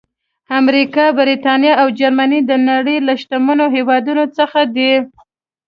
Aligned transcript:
امریکا، 0.59 1.05
برېټانیا 1.19 1.73
او 1.81 1.87
جرمني 1.99 2.39
د 2.45 2.51
نړۍ 2.69 2.97
له 3.07 3.13
شتمنو 3.21 3.65
هېوادونو 3.75 4.23
څخه 4.37 4.59
دي. 4.75 4.91